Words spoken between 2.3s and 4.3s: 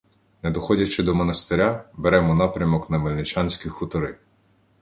напрямок на Мельничанські хутори.